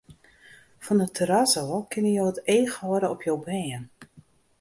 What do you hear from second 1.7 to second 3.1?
ôf kinne jo it each hâlde